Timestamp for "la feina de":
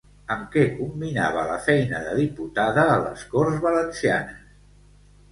1.49-2.15